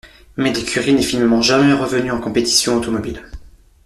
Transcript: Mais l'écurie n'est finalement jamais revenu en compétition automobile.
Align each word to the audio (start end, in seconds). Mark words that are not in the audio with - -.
Mais 0.35 0.51
l'écurie 0.51 0.95
n'est 0.95 1.03
finalement 1.03 1.43
jamais 1.43 1.73
revenu 1.73 2.09
en 2.09 2.19
compétition 2.19 2.75
automobile. 2.75 3.21